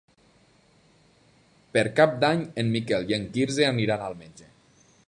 [1.77, 4.53] Per Cap d'Any en Miquel i en Quirze aniran al metge.